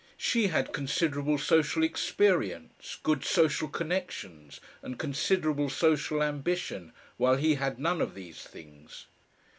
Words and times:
She 0.17 0.47
had 0.47 0.73
considerable 0.73 1.37
social 1.37 1.83
experience, 1.83 2.97
good 3.03 3.23
social 3.23 3.67
connections, 3.67 4.59
and 4.81 4.97
considerable 4.97 5.69
social 5.69 6.23
ambition, 6.23 6.91
while 7.17 7.35
he 7.35 7.53
had 7.53 7.77
none 7.77 8.01
of 8.01 8.15
these 8.15 8.41
things. 8.41 9.05